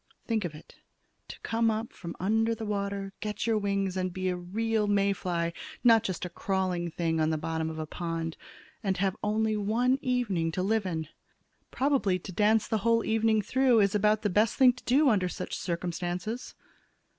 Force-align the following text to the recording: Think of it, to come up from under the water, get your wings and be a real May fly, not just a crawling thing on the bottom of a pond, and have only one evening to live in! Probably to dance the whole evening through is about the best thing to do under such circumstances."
Think 0.25 0.45
of 0.45 0.55
it, 0.55 0.77
to 1.27 1.39
come 1.41 1.69
up 1.69 1.93
from 1.93 2.15
under 2.19 2.55
the 2.55 2.65
water, 2.65 3.13
get 3.19 3.45
your 3.45 3.59
wings 3.59 3.95
and 3.95 4.11
be 4.11 4.29
a 4.29 4.35
real 4.35 4.87
May 4.87 5.13
fly, 5.13 5.53
not 5.83 6.01
just 6.01 6.25
a 6.25 6.29
crawling 6.29 6.89
thing 6.89 7.19
on 7.19 7.29
the 7.29 7.37
bottom 7.37 7.69
of 7.69 7.77
a 7.77 7.85
pond, 7.85 8.35
and 8.81 8.97
have 8.97 9.15
only 9.23 9.55
one 9.55 9.99
evening 10.01 10.51
to 10.53 10.63
live 10.63 10.87
in! 10.87 11.07
Probably 11.69 12.17
to 12.17 12.31
dance 12.31 12.67
the 12.67 12.79
whole 12.79 13.05
evening 13.05 13.43
through 13.43 13.79
is 13.81 13.93
about 13.93 14.23
the 14.23 14.31
best 14.31 14.55
thing 14.55 14.73
to 14.73 14.83
do 14.85 15.07
under 15.07 15.29
such 15.29 15.55
circumstances." 15.55 16.55